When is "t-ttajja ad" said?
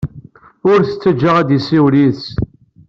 0.81-1.49